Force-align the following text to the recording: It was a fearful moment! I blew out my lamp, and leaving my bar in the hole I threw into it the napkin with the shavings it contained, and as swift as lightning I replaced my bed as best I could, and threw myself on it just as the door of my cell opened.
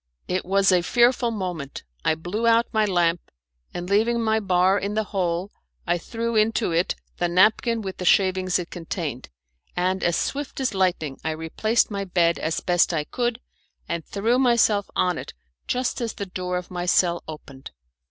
It 0.27 0.45
was 0.45 0.71
a 0.71 0.81
fearful 0.81 1.29
moment! 1.29 1.83
I 2.03 2.15
blew 2.15 2.47
out 2.47 2.65
my 2.73 2.85
lamp, 2.85 3.21
and 3.71 3.87
leaving 3.87 4.19
my 4.19 4.39
bar 4.39 4.79
in 4.79 4.95
the 4.95 5.03
hole 5.03 5.51
I 5.85 5.99
threw 5.99 6.35
into 6.35 6.71
it 6.71 6.95
the 7.17 7.27
napkin 7.27 7.83
with 7.83 7.97
the 7.97 8.05
shavings 8.05 8.57
it 8.57 8.71
contained, 8.71 9.29
and 9.75 10.03
as 10.03 10.15
swift 10.15 10.59
as 10.59 10.73
lightning 10.73 11.19
I 11.23 11.29
replaced 11.29 11.91
my 11.91 12.03
bed 12.03 12.39
as 12.39 12.61
best 12.61 12.91
I 12.95 13.03
could, 13.03 13.41
and 13.87 14.03
threw 14.03 14.39
myself 14.39 14.89
on 14.95 15.19
it 15.19 15.35
just 15.67 16.01
as 16.01 16.15
the 16.15 16.25
door 16.25 16.57
of 16.57 16.71
my 16.71 16.87
cell 16.87 17.23
opened. 17.27 17.69